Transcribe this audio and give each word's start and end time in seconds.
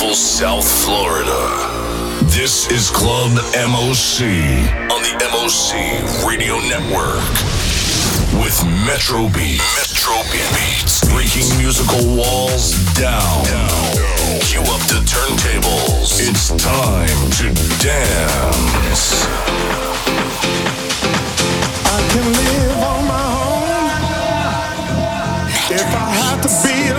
beautiful 0.00 0.14
South 0.14 0.66
Florida. 0.84 1.40
This 2.32 2.70
is 2.70 2.88
Club 2.90 3.32
MOC 3.52 4.22
on 4.88 5.02
the 5.04 5.12
MOC 5.28 6.26
Radio 6.26 6.56
Network 6.60 7.20
with 8.40 8.56
Metro 8.86 9.28
Beats. 9.28 9.60
Metro 9.76 10.16
Beats. 10.32 11.04
Breaking 11.12 11.44
musical 11.58 12.00
walls 12.16 12.72
down. 12.94 13.44
Cue 14.40 14.62
up 14.72 14.80
the 14.88 15.04
turntables. 15.04 16.16
It's 16.18 16.48
time 16.48 17.30
to 17.36 17.52
dance. 17.84 19.26
I 21.84 22.00
can 22.08 22.24
live 22.32 22.78
on 22.88 23.04
my 23.06 23.24
own 23.36 23.60
if 25.72 25.86
I 25.94 26.10
have 26.24 26.40
to 26.40 26.48
be 26.48 26.89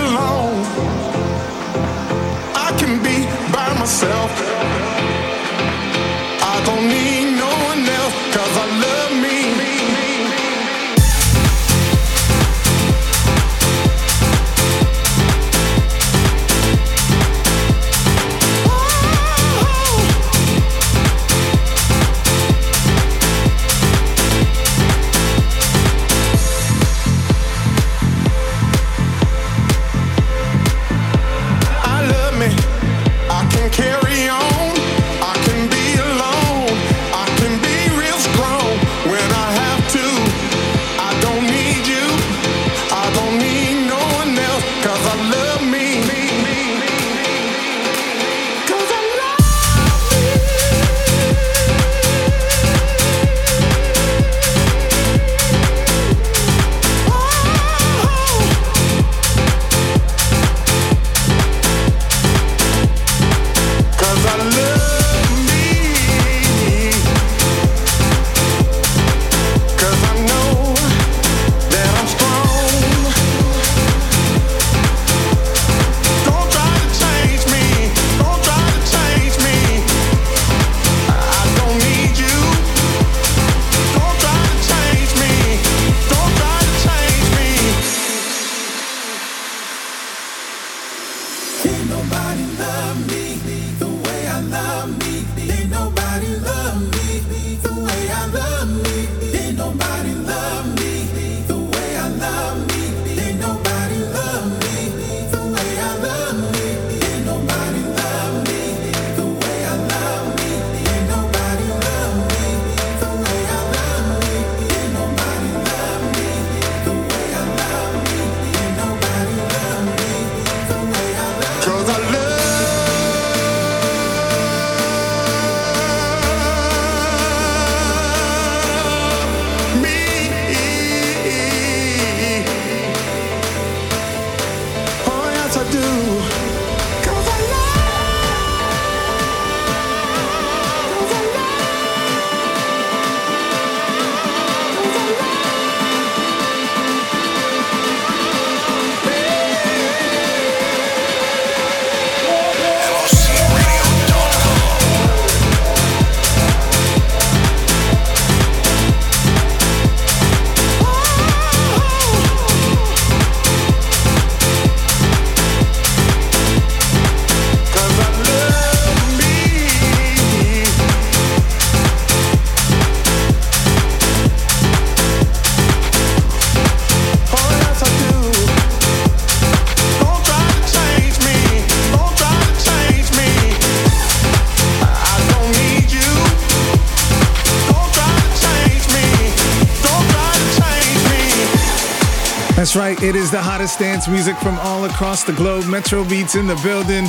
That's 192.62 192.76
right. 192.76 193.02
It 193.02 193.16
is 193.16 193.32
the 193.32 193.42
hottest 193.42 193.80
dance 193.80 194.06
music 194.06 194.36
from 194.36 194.56
all 194.60 194.84
across 194.84 195.24
the 195.24 195.32
globe. 195.32 195.66
Metro 195.66 196.04
Beats 196.04 196.36
in 196.36 196.46
the 196.46 196.54
building. 196.62 197.06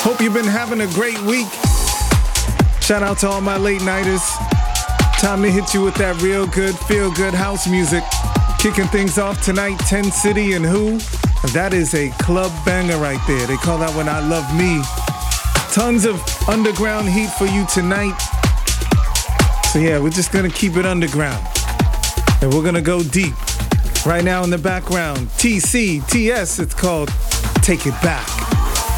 Hope 0.00 0.18
you've 0.18 0.32
been 0.32 0.46
having 0.46 0.80
a 0.80 0.86
great 0.94 1.20
week. 1.24 1.46
Shout 2.80 3.02
out 3.02 3.18
to 3.18 3.28
all 3.28 3.42
my 3.42 3.58
late 3.58 3.82
nighters. 3.82 4.22
Time 5.20 5.42
to 5.42 5.50
hit 5.50 5.74
you 5.74 5.82
with 5.82 5.94
that 5.96 6.18
real 6.22 6.46
good, 6.46 6.74
feel 6.88 7.12
good 7.12 7.34
house 7.34 7.68
music. 7.68 8.02
Kicking 8.58 8.86
things 8.86 9.18
off 9.18 9.42
tonight, 9.42 9.76
10 9.80 10.04
City 10.04 10.54
and 10.54 10.64
Who? 10.64 10.96
That 11.52 11.74
is 11.74 11.92
a 11.92 12.08
club 12.12 12.50
banger 12.64 12.96
right 12.96 13.20
there. 13.26 13.46
They 13.46 13.56
call 13.56 13.76
that 13.80 13.94
one 13.94 14.08
I 14.08 14.20
Love 14.20 14.48
Me. 14.56 14.80
Tons 15.74 16.06
of 16.06 16.16
underground 16.48 17.10
heat 17.10 17.28
for 17.32 17.44
you 17.44 17.66
tonight. 17.66 18.16
So, 19.70 19.80
yeah, 19.80 19.98
we're 19.98 20.08
just 20.08 20.32
gonna 20.32 20.48
keep 20.48 20.78
it 20.78 20.86
underground. 20.86 21.46
And 22.40 22.54
we're 22.54 22.64
gonna 22.64 22.80
go 22.80 23.02
deep. 23.02 23.34
Right 24.06 24.22
now 24.22 24.44
in 24.44 24.50
the 24.50 24.58
background, 24.58 25.28
TC, 25.38 26.06
TS, 26.08 26.58
it's 26.58 26.74
called 26.74 27.08
Take 27.62 27.86
It 27.86 27.94
Back. 28.02 28.26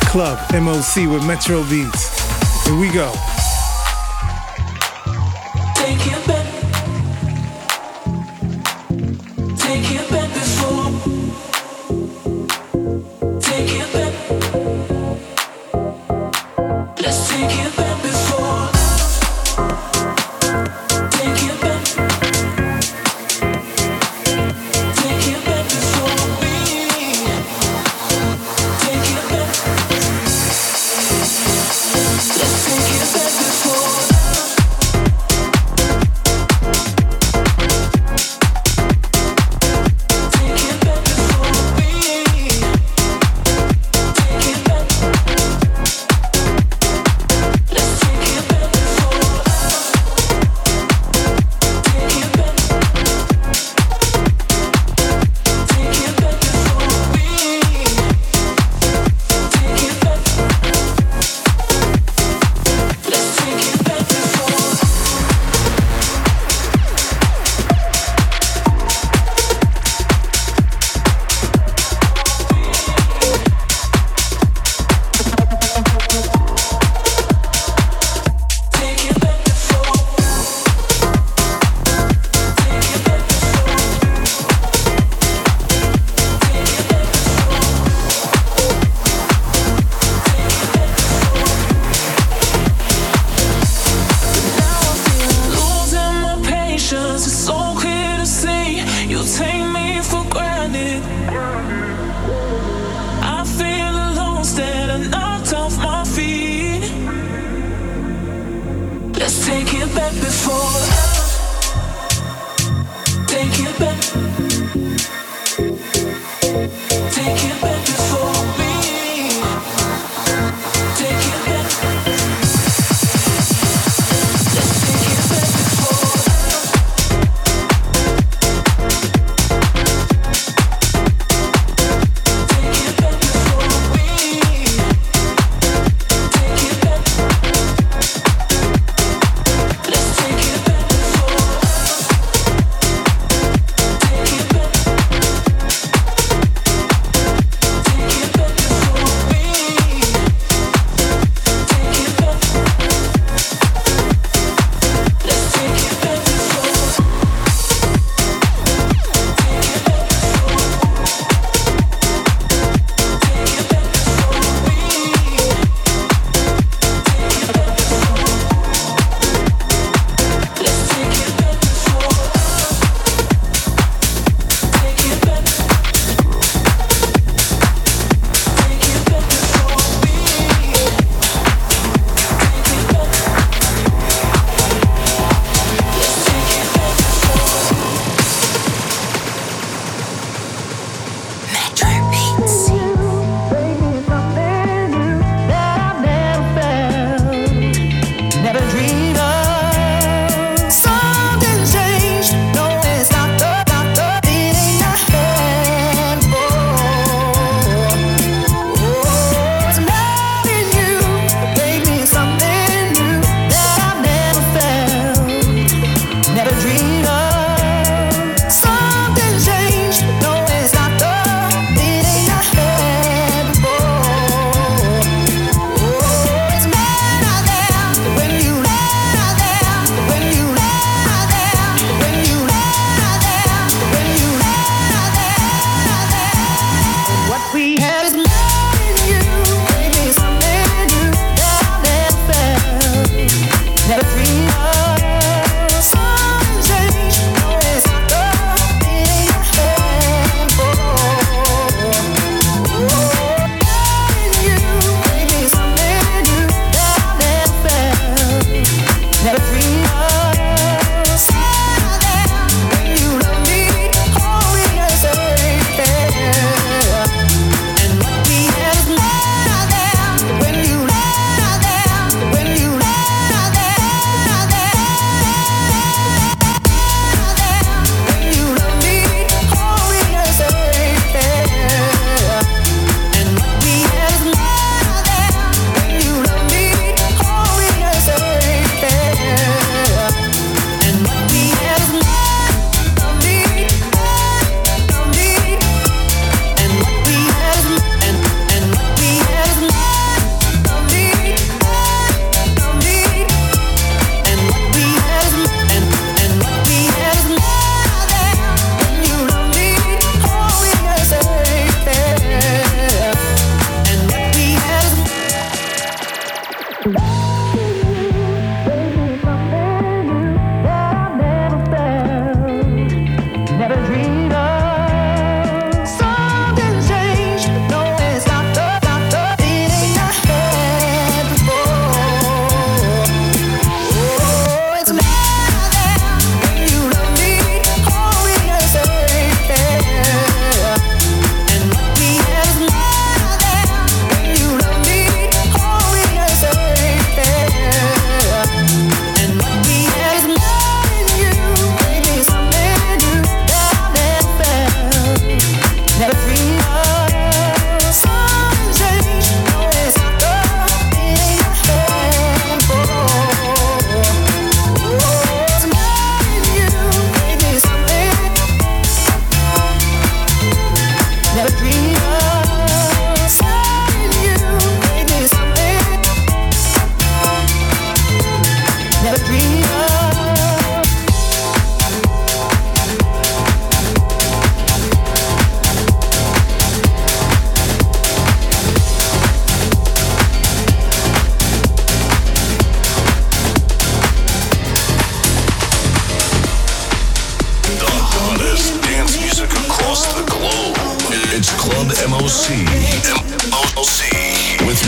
Club 0.09 0.37
MOC 0.51 1.09
with 1.09 1.25
Metro 1.25 1.63
Beats. 1.71 2.67
Here 2.67 2.77
we 2.77 2.93
go. 2.93 3.36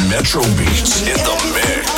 Metro 0.08 0.40
Beats 0.56 1.02
in 1.02 1.18
the 1.18 1.52
mix. 1.52 1.97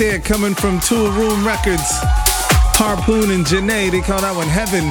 There 0.00 0.18
coming 0.18 0.54
from 0.54 0.78
Toolroom 0.78 1.44
Records. 1.44 1.82
Harpoon 2.72 3.32
and 3.32 3.44
Janae, 3.44 3.90
they 3.90 4.00
call 4.00 4.22
that 4.22 4.34
one 4.34 4.48
Heaven. 4.48 4.90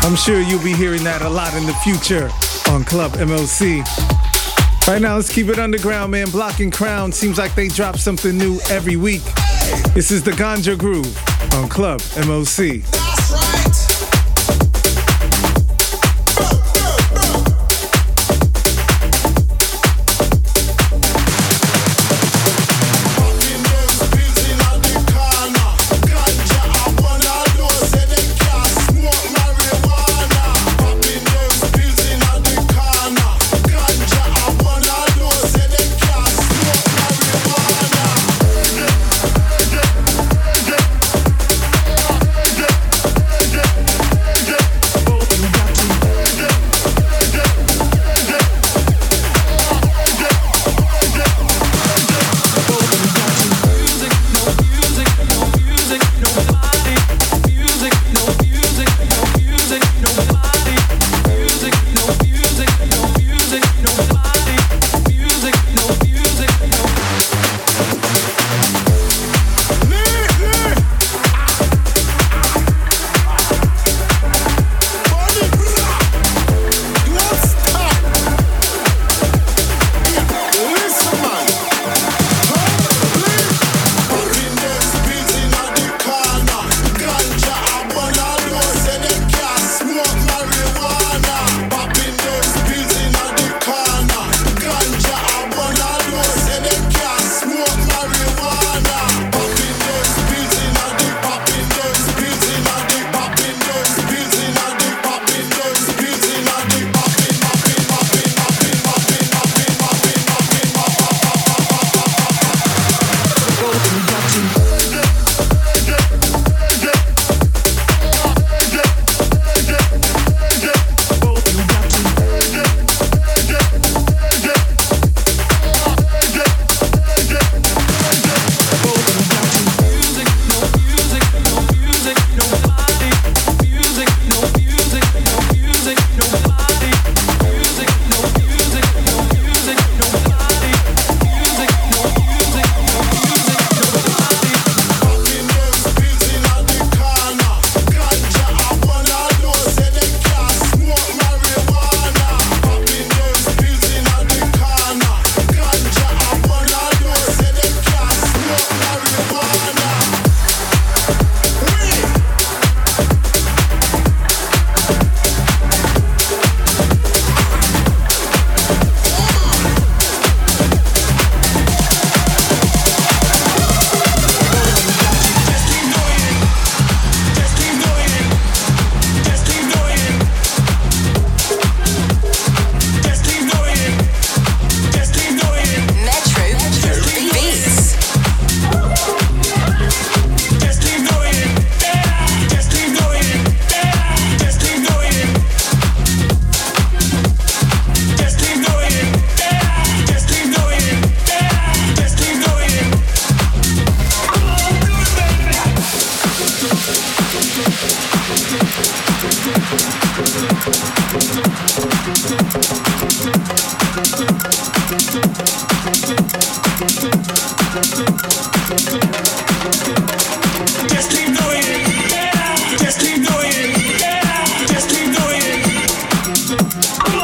I'm 0.00 0.16
sure 0.16 0.40
you'll 0.40 0.64
be 0.64 0.72
hearing 0.72 1.04
that 1.04 1.20
a 1.20 1.28
lot 1.28 1.52
in 1.52 1.66
the 1.66 1.74
future 1.84 2.30
on 2.72 2.82
Club 2.84 3.12
MOC. 3.18 3.84
Right 4.88 5.02
now, 5.02 5.16
let's 5.16 5.30
keep 5.30 5.48
it 5.48 5.58
underground, 5.58 6.12
man. 6.12 6.30
Block 6.30 6.60
and 6.60 6.72
Crown 6.72 7.12
seems 7.12 7.36
like 7.36 7.54
they 7.54 7.68
drop 7.68 7.98
something 7.98 8.38
new 8.38 8.58
every 8.70 8.96
week. 8.96 9.20
This 9.92 10.10
is 10.10 10.22
the 10.22 10.30
Ganja 10.30 10.78
Groove 10.78 11.14
on 11.52 11.68
Club 11.68 12.00
MOC. 12.00 12.80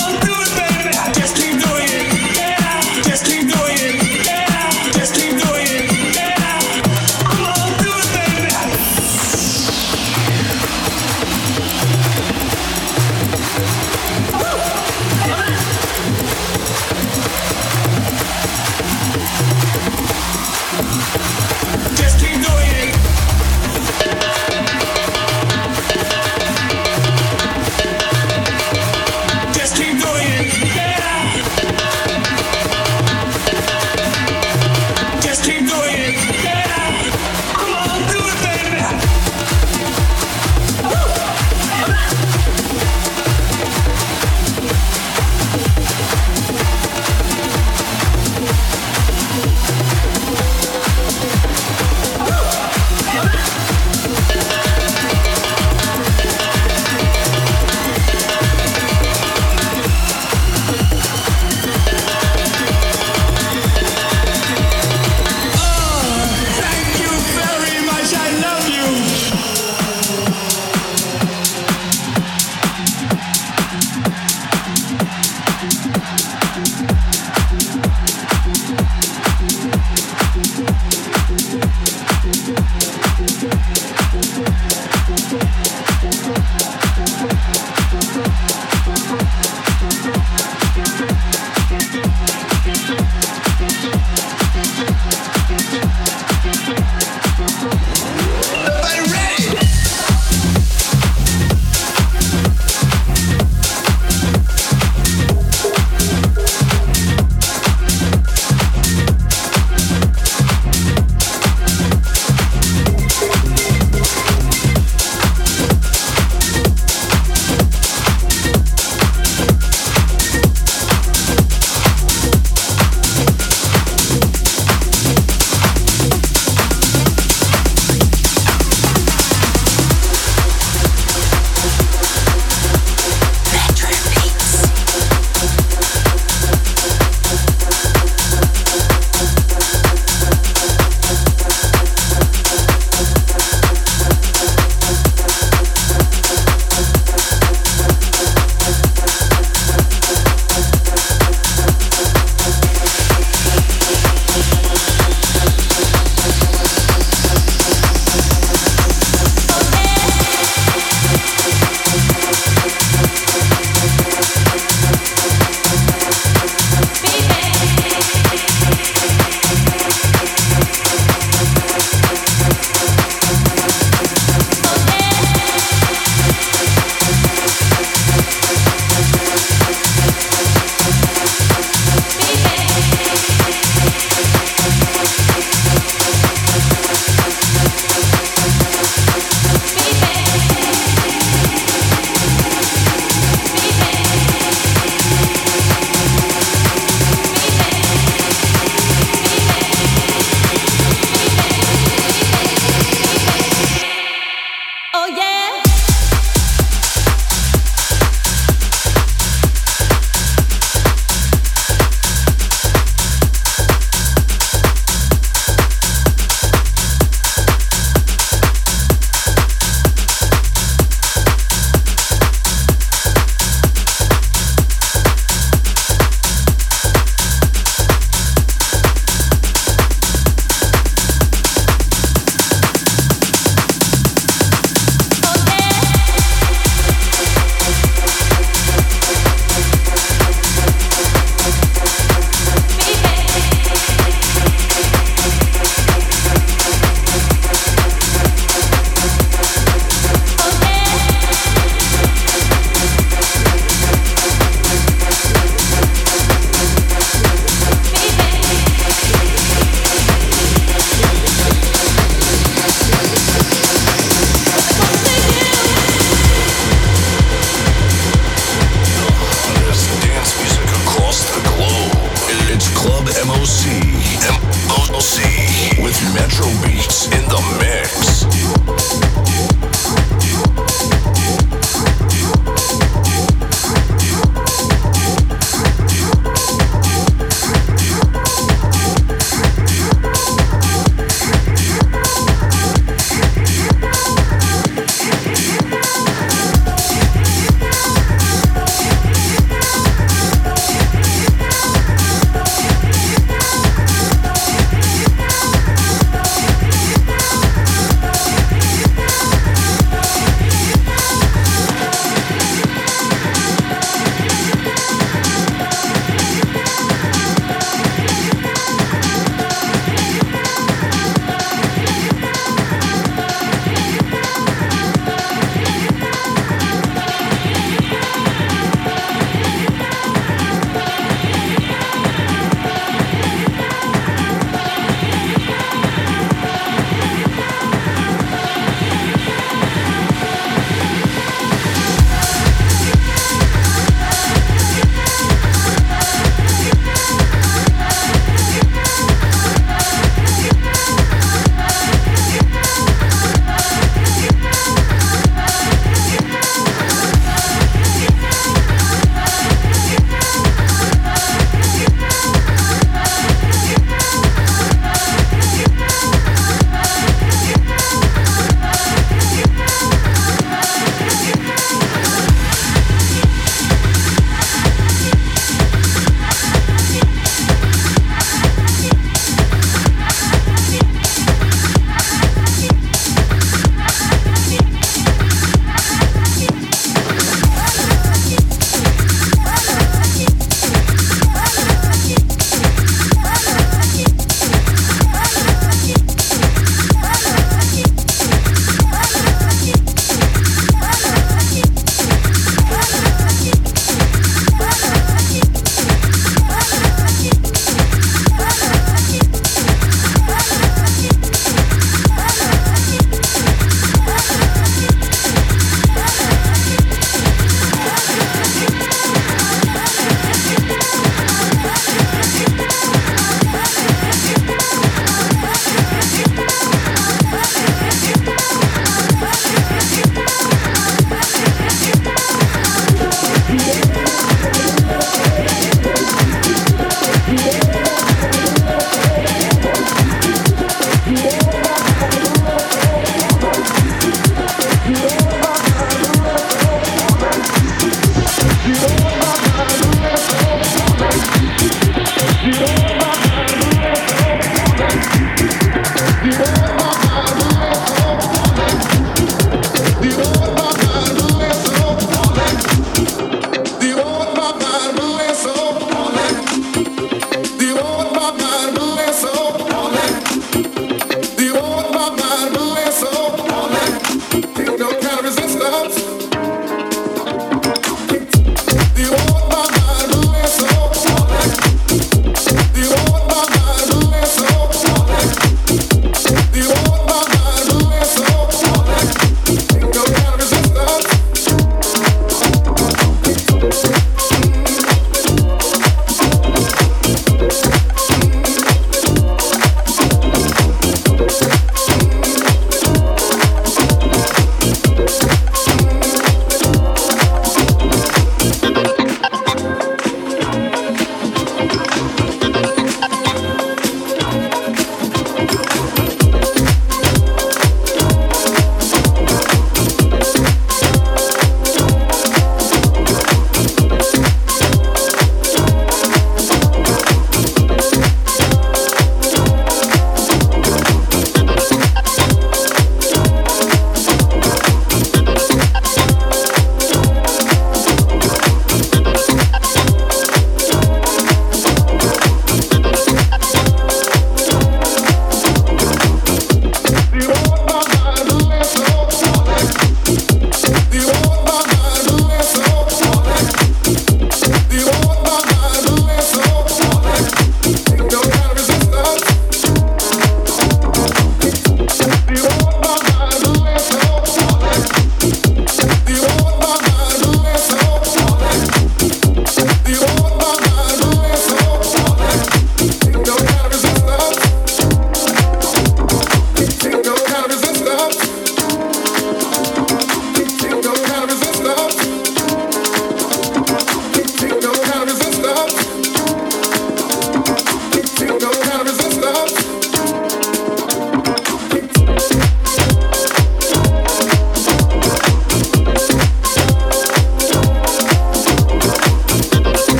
On, 0.00 0.20
do 0.20 0.37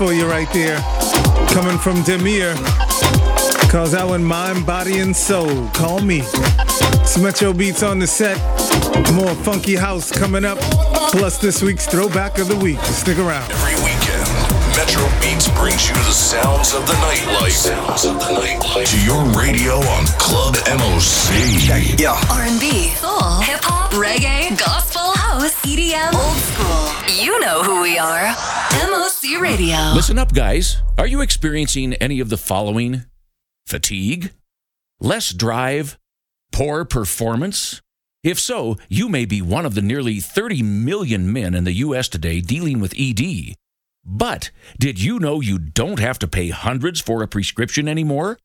for 0.00 0.14
you 0.14 0.26
right 0.26 0.50
there. 0.54 0.78
Coming 1.52 1.76
from 1.76 1.96
Demir. 2.08 2.56
Calls 3.70 3.92
that 3.92 4.06
one 4.06 4.24
Mind, 4.24 4.64
Body, 4.64 5.00
and 5.00 5.14
Soul. 5.14 5.68
Call 5.74 6.00
me. 6.00 6.22
It's 7.04 7.18
Metro 7.18 7.52
Beats 7.52 7.82
on 7.82 7.98
the 7.98 8.06
set. 8.06 8.38
More 9.12 9.34
funky 9.44 9.76
house 9.76 10.10
coming 10.10 10.46
up. 10.46 10.56
Plus 11.12 11.36
this 11.36 11.62
week's 11.62 11.86
throwback 11.86 12.38
of 12.38 12.48
the 12.48 12.56
week. 12.56 12.80
Stick 12.80 13.18
around. 13.18 13.50
Every 13.52 13.76
weekend, 13.84 14.24
Metro 14.72 15.04
Beats 15.20 15.50
brings 15.60 15.86
you 15.90 15.94
the 16.08 16.16
sounds 16.16 16.72
of 16.72 16.86
the 16.86 16.94
nightlife. 16.94 17.50
Sounds 17.50 18.06
of 18.06 18.14
the 18.20 18.32
nightlife. 18.40 18.86
To 18.88 19.04
your 19.04 19.22
radio 19.38 19.74
on 19.76 20.06
Club 20.16 20.54
MOC. 20.64 22.00
Yeah. 22.00 22.16
R&B, 22.30 22.88
soul, 22.96 23.40
hip 23.44 23.60
hop, 23.60 23.92
reggae, 23.92 24.56
gospel, 24.58 25.12
house, 25.12 25.52
EDM, 25.60 26.14
old 26.14 26.38
school. 26.38 26.88
You 27.22 27.38
know 27.40 27.62
who 27.62 27.82
we 27.82 27.98
are. 27.98 28.34
MOC 28.88 29.19
Radio. 29.40 29.92
Listen 29.94 30.18
up, 30.18 30.34
guys. 30.34 30.82
Are 30.98 31.06
you 31.06 31.22
experiencing 31.22 31.94
any 31.94 32.20
of 32.20 32.28
the 32.28 32.36
following? 32.36 33.04
Fatigue? 33.66 34.32
Less 35.00 35.32
drive? 35.32 35.98
Poor 36.52 36.84
performance? 36.84 37.80
If 38.22 38.38
so, 38.38 38.76
you 38.88 39.08
may 39.08 39.24
be 39.24 39.40
one 39.40 39.64
of 39.64 39.74
the 39.74 39.80
nearly 39.82 40.20
30 40.20 40.62
million 40.62 41.32
men 41.32 41.54
in 41.54 41.64
the 41.64 41.72
U.S. 41.72 42.08
today 42.08 42.40
dealing 42.40 42.80
with 42.80 42.94
ED. 42.98 43.54
But 44.04 44.50
did 44.78 45.00
you 45.00 45.18
know 45.18 45.40
you 45.40 45.58
don't 45.58 46.00
have 46.00 46.18
to 46.18 46.28
pay 46.28 46.50
hundreds 46.50 47.00
for 47.00 47.22
a 47.22 47.28
prescription 47.28 47.88
anymore? 47.88 48.38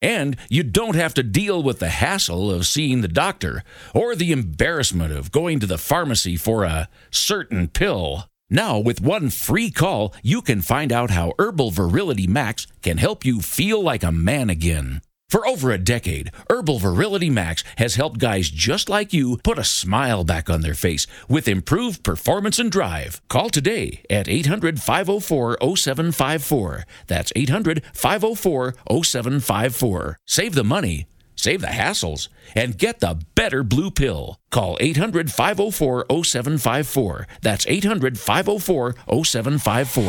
And 0.00 0.36
you 0.48 0.62
don't 0.62 0.94
have 0.94 1.14
to 1.14 1.22
deal 1.22 1.62
with 1.62 1.80
the 1.80 1.88
hassle 1.88 2.50
of 2.50 2.66
seeing 2.66 3.00
the 3.00 3.08
doctor 3.08 3.64
or 3.94 4.14
the 4.14 4.30
embarrassment 4.30 5.12
of 5.12 5.32
going 5.32 5.58
to 5.60 5.66
the 5.66 5.78
pharmacy 5.78 6.36
for 6.36 6.64
a 6.64 6.88
certain 7.10 7.66
pill. 7.66 8.28
Now, 8.48 8.78
with 8.78 9.00
one 9.00 9.30
free 9.30 9.70
call, 9.70 10.14
you 10.22 10.40
can 10.40 10.62
find 10.62 10.92
out 10.92 11.10
how 11.10 11.32
Herbal 11.38 11.72
Virility 11.72 12.28
Max 12.28 12.68
can 12.80 12.98
help 12.98 13.24
you 13.24 13.40
feel 13.40 13.82
like 13.82 14.04
a 14.04 14.12
man 14.12 14.50
again. 14.50 15.00
For 15.28 15.44
over 15.44 15.72
a 15.72 15.78
decade, 15.78 16.30
Herbal 16.48 16.78
Virility 16.78 17.28
Max 17.28 17.64
has 17.78 17.96
helped 17.96 18.20
guys 18.20 18.48
just 18.48 18.88
like 18.88 19.12
you 19.12 19.38
put 19.38 19.58
a 19.58 19.64
smile 19.64 20.22
back 20.22 20.48
on 20.48 20.60
their 20.60 20.74
face 20.74 21.08
with 21.28 21.48
improved 21.48 22.04
performance 22.04 22.60
and 22.60 22.70
drive. 22.70 23.20
Call 23.28 23.50
today 23.50 24.02
at 24.08 24.28
800 24.28 24.80
504 24.80 25.58
0754. 25.60 26.84
That's 27.08 27.32
800 27.34 27.82
504 27.92 28.74
0754. 29.02 30.18
Save 30.24 30.54
the 30.54 30.62
money, 30.62 31.08
save 31.36 31.60
the 31.60 31.68
hassles, 31.68 32.28
and 32.54 32.76
get 32.76 33.00
the 33.00 33.20
better 33.34 33.62
blue 33.62 33.90
pill. 33.90 34.40
Call 34.50 34.76
800 34.80 35.30
504 35.30 36.06
0754. 36.10 37.28
That's 37.42 37.66
800 37.66 38.18
504 38.18 38.94
0754. 39.24 40.04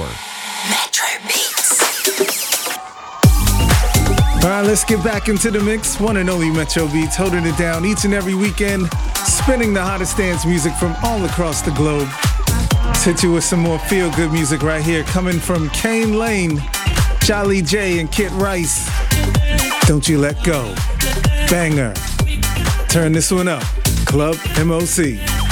Metro 0.69 1.07
Beats. 1.27 1.57
All 4.43 4.49
right, 4.49 4.65
let's 4.65 4.85
get 4.85 5.03
back 5.03 5.27
into 5.27 5.51
the 5.51 5.59
mix. 5.59 5.99
One 5.99 6.17
and 6.17 6.29
only 6.29 6.49
Metro 6.49 6.87
Beats 6.87 7.15
holding 7.15 7.45
it 7.45 7.57
down 7.57 7.85
each 7.85 8.05
and 8.05 8.13
every 8.13 8.33
weekend, 8.33 8.89
spinning 9.25 9.73
the 9.73 9.81
hottest 9.81 10.17
dance 10.17 10.45
music 10.45 10.73
from 10.73 10.95
all 11.03 11.23
across 11.25 11.61
the 11.61 11.71
globe. 11.71 12.07
Let's 12.85 13.03
hit 13.03 13.23
you 13.23 13.33
with 13.33 13.43
some 13.43 13.59
more 13.59 13.77
feel 13.77 14.09
good 14.15 14.31
music 14.31 14.63
right 14.63 14.81
here, 14.81 15.03
coming 15.03 15.39
from 15.39 15.69
Kane 15.71 16.17
Lane, 16.17 16.61
Jolly 17.21 17.61
J, 17.61 17.99
and 17.99 18.11
Kit 18.11 18.31
Rice. 18.31 18.89
Don't 19.87 20.07
you 20.07 20.17
let 20.17 20.41
go. 20.43 20.73
Banger. 21.49 21.93
Turn 22.89 23.13
this 23.13 23.31
one 23.31 23.47
up. 23.47 23.63
Club 24.05 24.35
MOC. 24.65 25.46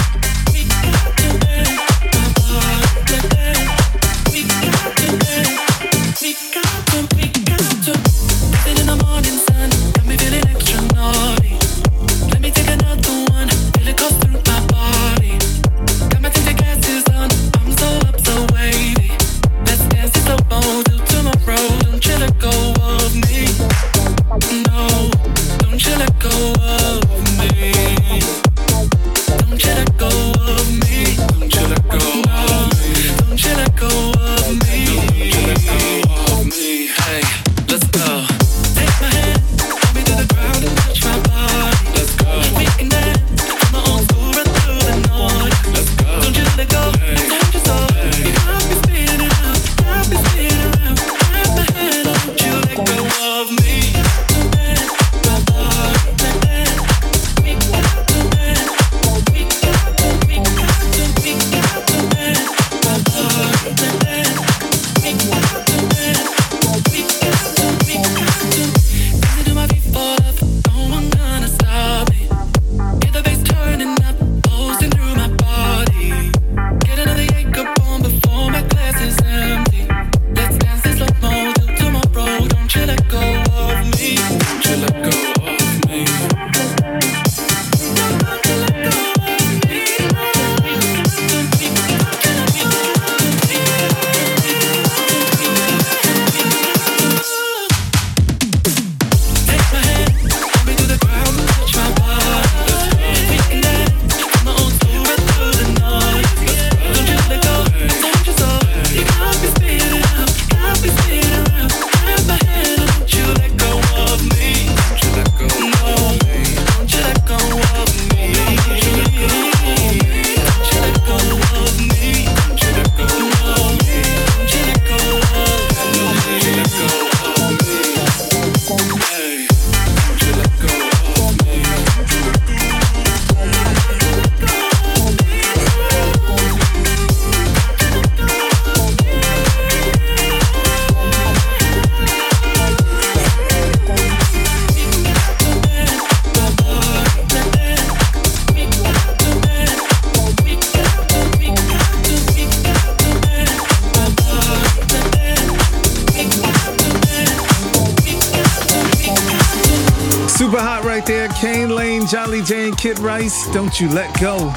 Super 160.36 160.58
hot 160.58 160.84
right 160.84 161.06
there. 161.06 161.30
Kane 161.30 161.70
Lane, 161.70 162.06
Jolly 162.08 162.42
Jane, 162.42 162.76
Kid 162.76 163.00
Rice. 163.00 163.50
Don't 163.54 163.80
you 163.80 163.88
let 163.88 164.20
go. 164.20 164.54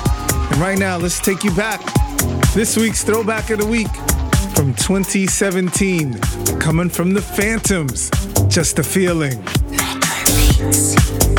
And 0.51 0.57
right 0.57 0.77
now, 0.77 0.97
let's 0.97 1.21
take 1.21 1.45
you 1.45 1.53
back. 1.53 1.81
This 2.53 2.77
week's 2.77 3.05
throwback 3.05 3.51
of 3.51 3.61
the 3.61 3.67
week 3.67 3.87
from 4.57 4.75
2017, 4.75 6.19
coming 6.59 6.88
from 6.88 7.14
the 7.14 7.23
Phantoms. 7.23 8.11
Just 8.49 8.81
a 8.81 8.83
feeling. 8.83 9.38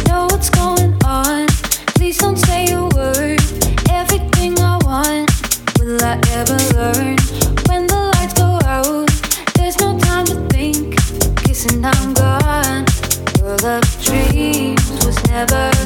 know 0.08 0.28
what's 0.32 0.50
going 0.50 0.94
on. 1.04 1.48
Please 1.98 2.18
don't 2.18 2.38
say 2.38 2.72
a 2.72 2.84
word. 2.84 3.42
Everything 3.90 4.58
I 4.60 4.80
want, 4.86 5.30
will 5.78 6.02
I 6.02 6.18
ever 6.32 6.58
learn? 6.74 7.39
never 15.46 15.79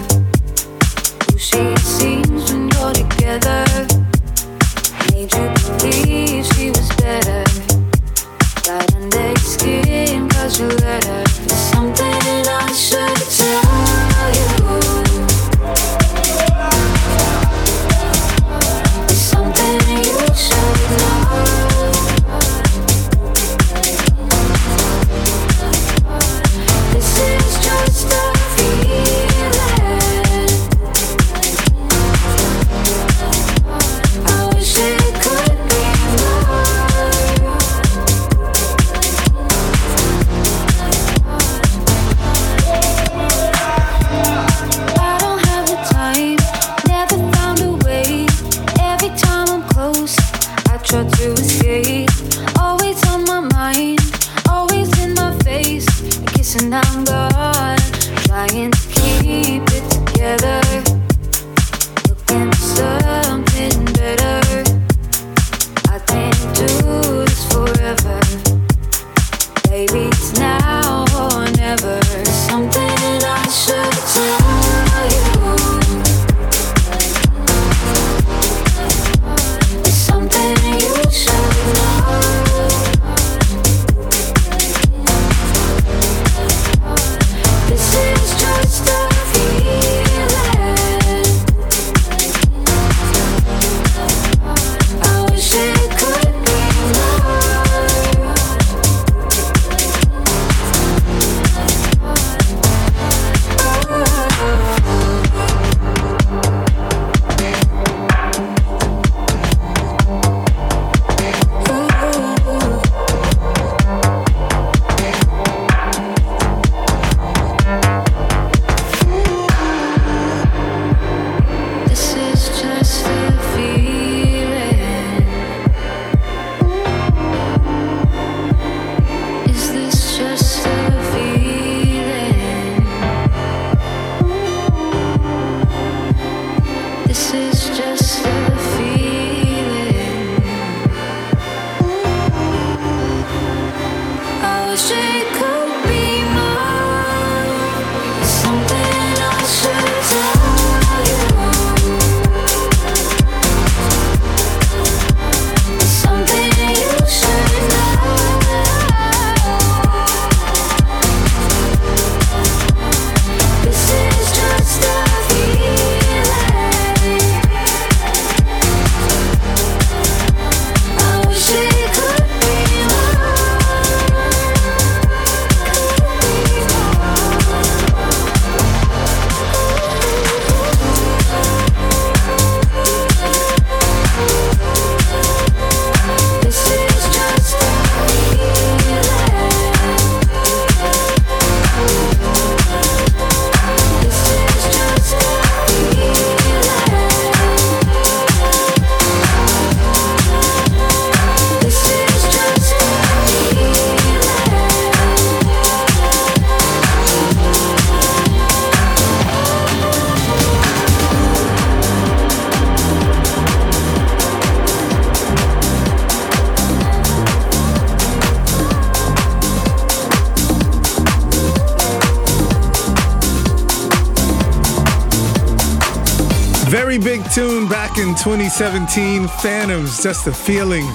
back 227.93 228.01
in 228.01 228.15
2017, 228.15 229.27
Phantoms, 229.27 230.01
Just 230.01 230.25
a 230.25 230.31
Feeling. 230.31 230.85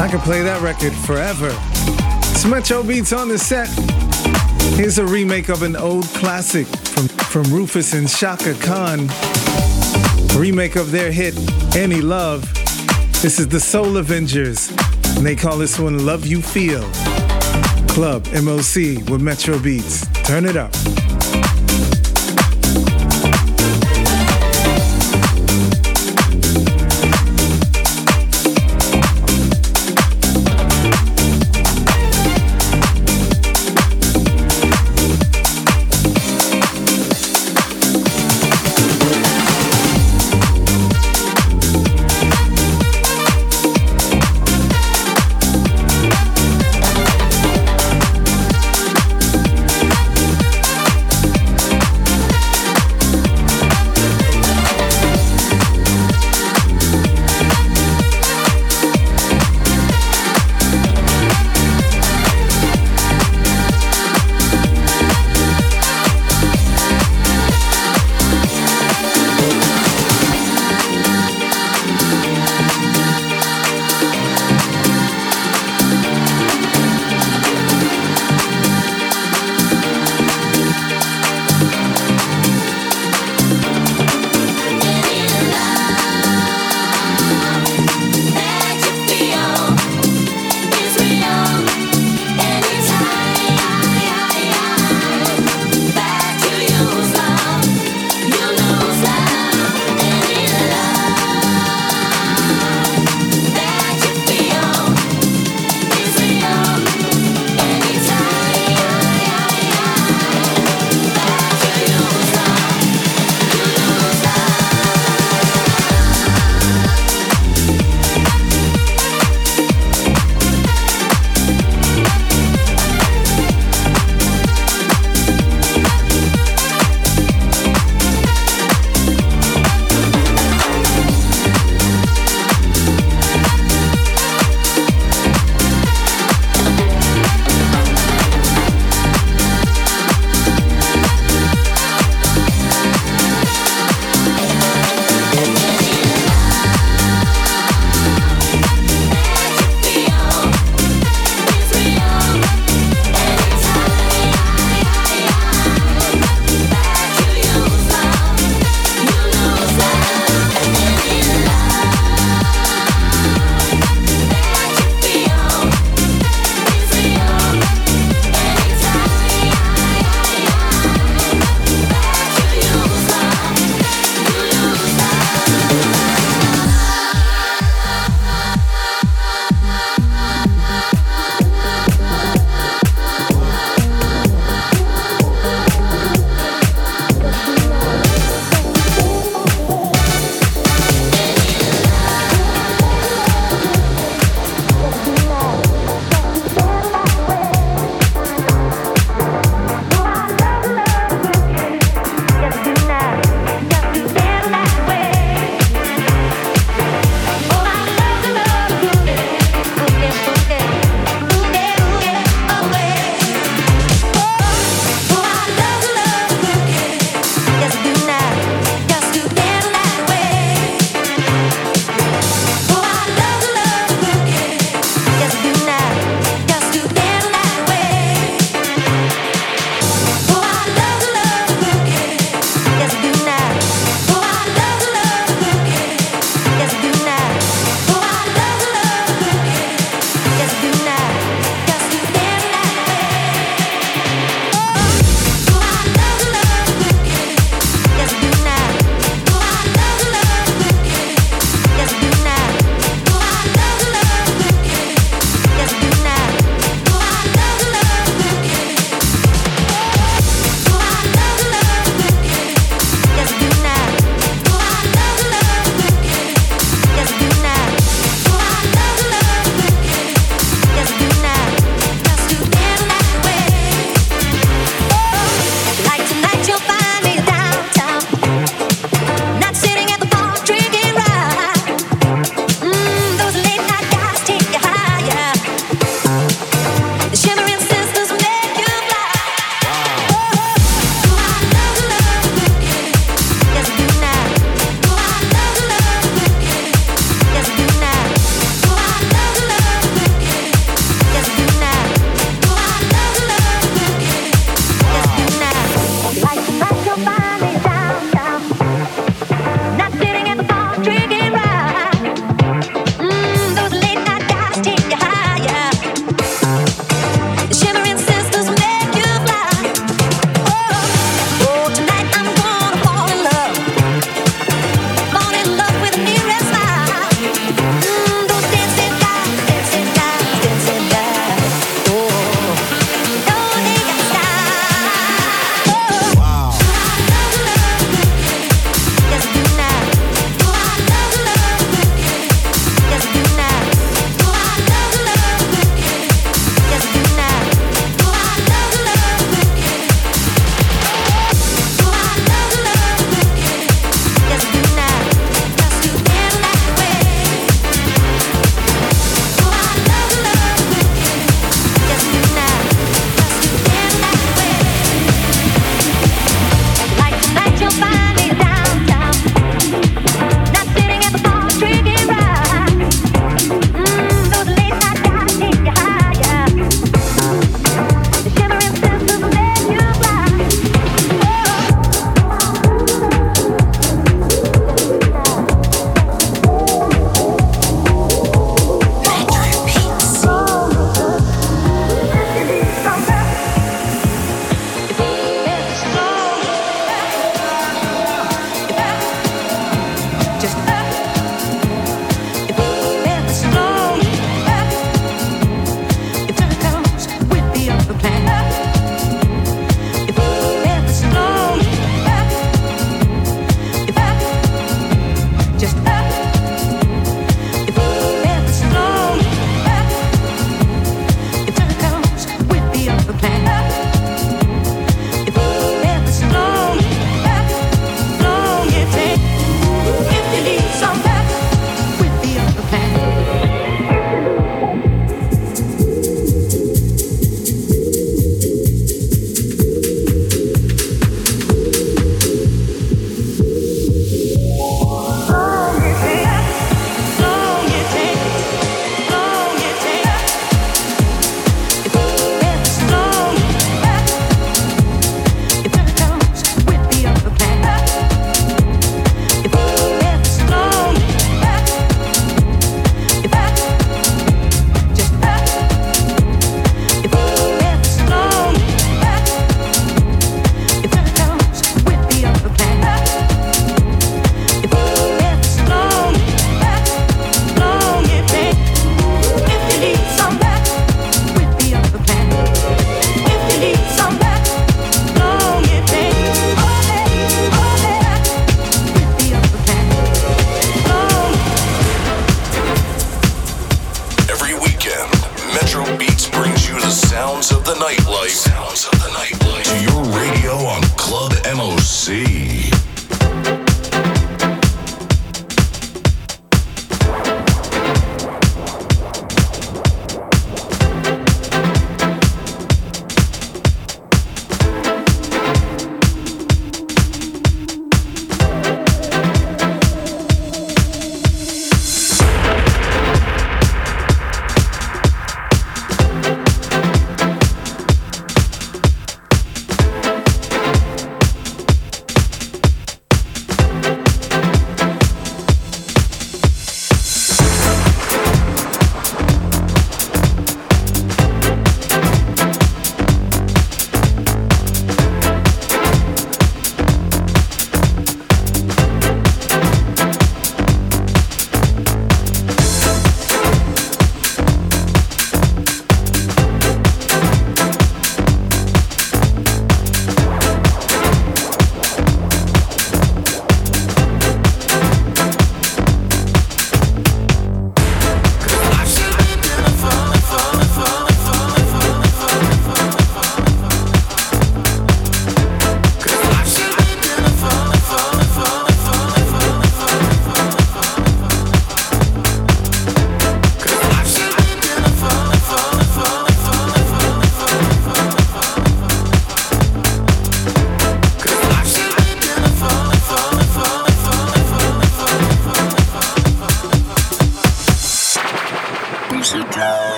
I 0.00 0.08
could 0.10 0.20
play 0.20 0.42
that 0.42 0.60
record 0.60 0.92
forever. 0.92 1.50
It's 2.32 2.44
Metro 2.44 2.82
Beatz 2.82 3.16
on 3.16 3.28
the 3.28 3.38
set. 3.38 3.68
Here's 4.76 4.98
a 4.98 5.06
remake 5.06 5.48
of 5.48 5.62
an 5.62 5.76
old 5.76 6.04
classic 6.06 6.66
from, 6.66 7.08
from 7.08 7.54
Rufus 7.54 7.92
and 7.94 8.08
Chaka 8.08 8.54
Khan. 8.54 9.08
A 10.34 10.38
remake 10.38 10.76
of 10.76 10.90
their 10.90 11.12
hit, 11.12 11.36
Any 11.76 12.00
Love. 12.00 12.42
This 13.22 13.38
is 13.38 13.48
the 13.48 13.60
Soul 13.60 13.96
Avengers, 13.96 14.70
and 15.16 15.24
they 15.24 15.36
call 15.36 15.56
this 15.56 15.78
one 15.78 16.04
Love 16.04 16.26
You 16.26 16.42
Feel. 16.42 16.82
Club 17.88 18.24
MOC 18.32 19.08
with 19.08 19.20
Metro 19.20 19.56
Beatz. 19.58 20.06
Turn 20.24 20.46
it 20.46 20.56
up. 20.56 20.72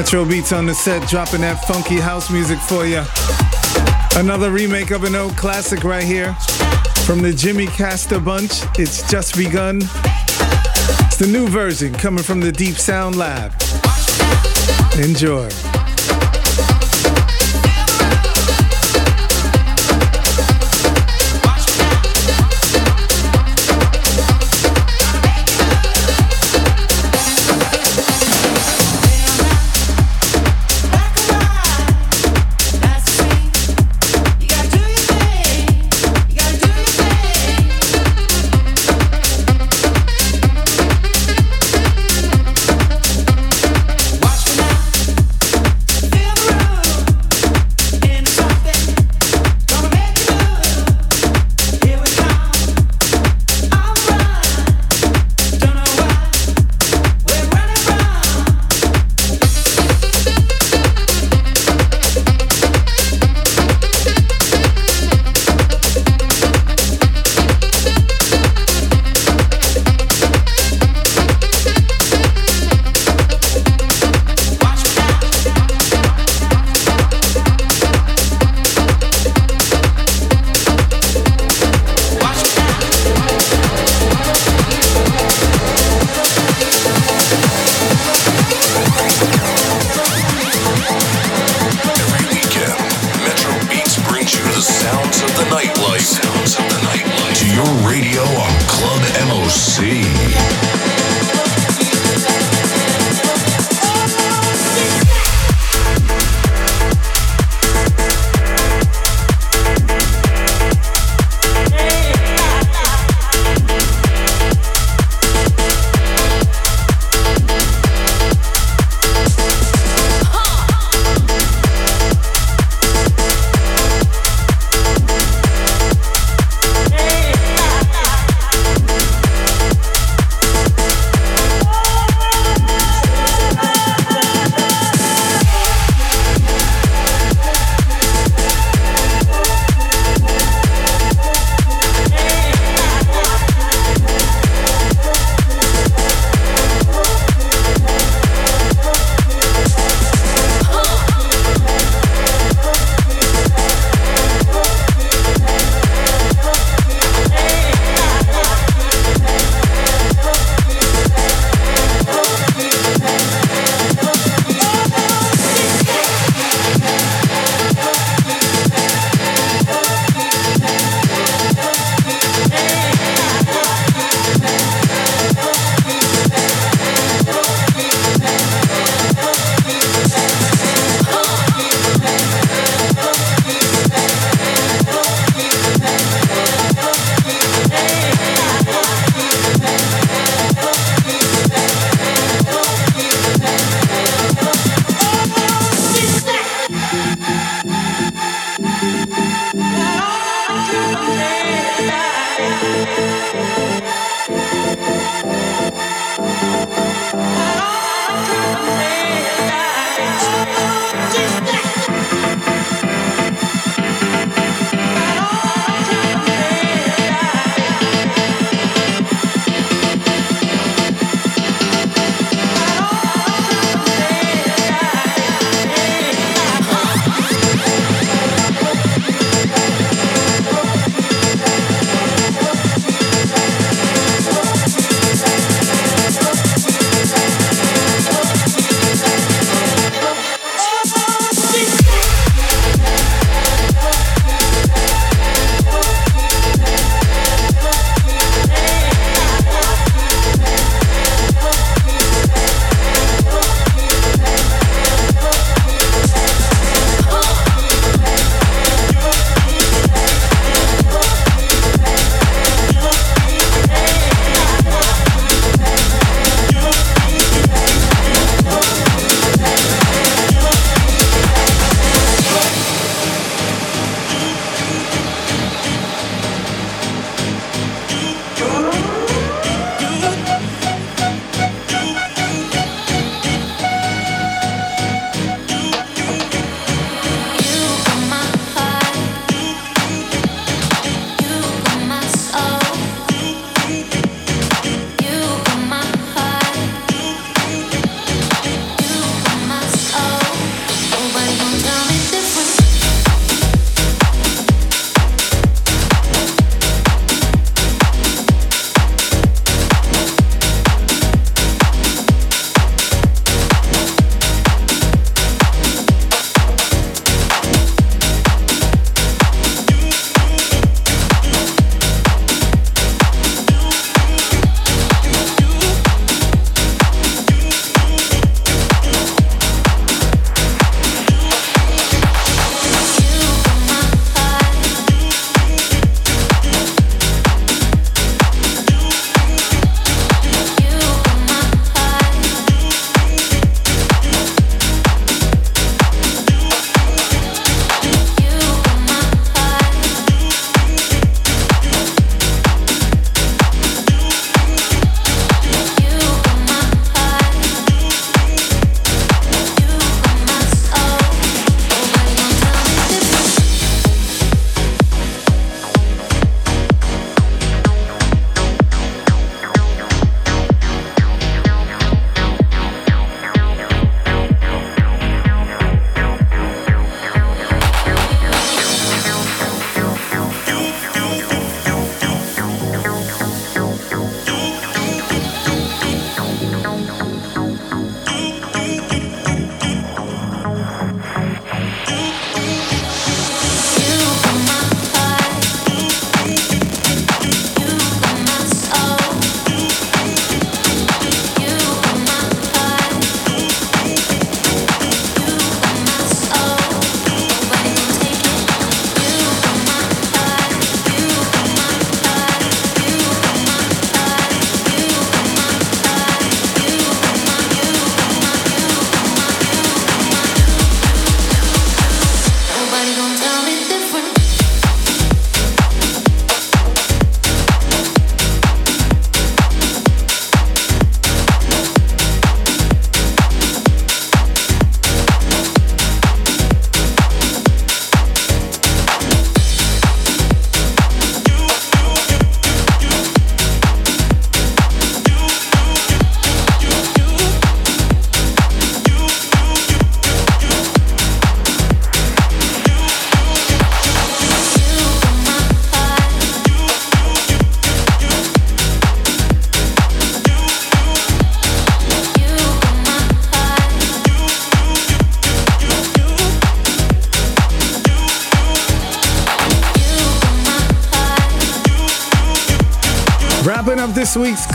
Metro 0.00 0.24
Beatz 0.24 0.56
on 0.56 0.64
the 0.64 0.72
set, 0.72 1.06
dropping 1.10 1.42
that 1.42 1.62
funky 1.66 1.96
house 1.96 2.30
music 2.30 2.58
for 2.58 2.86
you. 2.86 3.02
Another 4.18 4.50
remake 4.50 4.92
of 4.92 5.04
an 5.04 5.14
old 5.14 5.36
classic 5.36 5.84
right 5.84 6.02
here 6.02 6.32
from 7.04 7.20
the 7.20 7.34
Jimmy 7.34 7.66
Castor 7.66 8.18
Bunch. 8.18 8.62
It's 8.78 9.06
just 9.10 9.36
begun. 9.36 9.82
It's 11.04 11.18
the 11.18 11.28
new 11.30 11.48
version 11.48 11.92
coming 11.92 12.24
from 12.24 12.40
the 12.40 12.50
Deep 12.50 12.76
Sound 12.76 13.16
Lab. 13.16 13.52
Enjoy. 14.96 15.50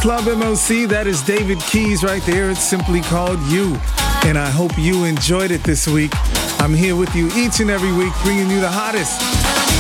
Club 0.06 0.26
MOC, 0.26 0.88
that 0.90 1.08
is 1.08 1.24
David 1.24 1.60
Keys 1.62 2.04
right 2.04 2.22
there. 2.28 2.52
It's 2.52 2.64
simply 2.64 3.02
called 3.02 3.42
You. 3.48 3.76
And 4.24 4.38
I 4.38 4.52
hope 4.52 4.78
you 4.78 5.04
enjoyed 5.04 5.50
it 5.50 5.64
this 5.64 5.88
week. 5.88 6.12
I'm 6.62 6.76
here 6.76 6.96
with 6.96 7.16
you 7.16 7.32
each 7.34 7.60
and 7.60 7.72
every 7.72 7.92
week, 7.92 8.14
bringing 8.22 8.48
you 8.52 8.62
the 8.62 8.70
hottest 8.70 9.20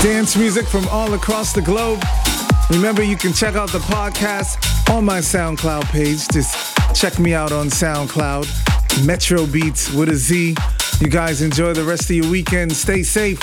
dance 0.01 0.35
music 0.35 0.65
from 0.65 0.87
all 0.87 1.13
across 1.13 1.53
the 1.53 1.61
globe. 1.61 2.01
Remember, 2.71 3.03
you 3.03 3.15
can 3.15 3.33
check 3.33 3.53
out 3.53 3.69
the 3.69 3.77
podcast 3.85 4.57
on 4.89 5.05
my 5.05 5.19
SoundCloud 5.19 5.83
page. 5.91 6.27
Just 6.29 6.75
check 6.95 7.19
me 7.19 7.35
out 7.35 7.51
on 7.51 7.67
SoundCloud. 7.67 9.05
Metro 9.05 9.45
Beatz 9.45 9.95
with 9.95 10.09
a 10.09 10.15
Z. 10.15 10.55
You 11.01 11.07
guys 11.07 11.43
enjoy 11.43 11.73
the 11.73 11.83
rest 11.83 12.09
of 12.09 12.15
your 12.15 12.31
weekend. 12.31 12.71
Stay 12.71 13.03
safe. 13.03 13.39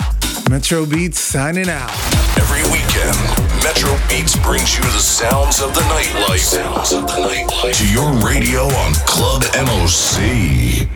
Metro 0.51 0.85
Beatz 0.85 1.15
signing 1.15 1.69
out. 1.69 1.93
Every 2.37 2.65
weekend, 2.73 3.32
Beats 4.13 4.37
brings 4.37 4.77
you 4.77 4.83
the 4.83 4.99
sounds 4.99 5.63
of 5.63 5.73
the 5.73 5.81
nightlife. 5.81 6.41
Sounds 6.41 6.93
of 6.93 7.07
the 7.07 7.15
nightlife. 7.15 7.73
To 7.79 7.91
your 7.91 8.13
radio 8.23 8.65
on 8.65 8.93
Club 9.07 9.43
MOC. 9.55 10.92